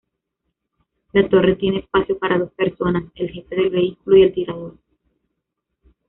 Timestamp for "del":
3.55-3.69